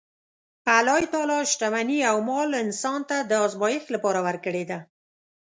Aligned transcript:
الله 0.77 0.99
تعالی 1.15 1.39
شتمني 1.51 1.99
او 2.09 2.17
مال 2.29 2.49
انسان 2.65 2.99
ته 3.09 3.17
د 3.29 3.31
ازمایښت 3.45 3.87
لپاره 3.95 4.19
ورکړې 4.27 4.63
ده. 4.69 4.79